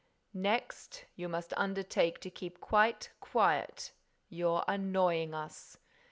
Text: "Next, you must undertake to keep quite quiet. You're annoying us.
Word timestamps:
"Next, 0.33 1.05
you 1.15 1.29
must 1.29 1.53
undertake 1.57 2.19
to 2.21 2.31
keep 2.31 2.59
quite 2.59 3.11
quiet. 3.19 3.91
You're 4.29 4.63
annoying 4.67 5.35
us. 5.35 5.77